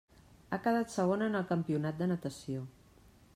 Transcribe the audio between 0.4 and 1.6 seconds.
Ha quedat segona en el